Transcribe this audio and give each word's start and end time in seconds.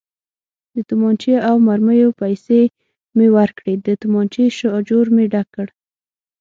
د 0.75 0.75
تومانچې 0.89 1.33
او 1.49 1.55
مرمیو 1.67 2.17
پیسې 2.21 2.61
مې 3.15 3.27
ورکړې، 3.37 3.73
د 3.85 3.87
تومانچې 4.01 4.45
شاجور 4.59 5.05
مې 5.15 5.25
ډک 5.33 5.47
کړ. 5.55 5.67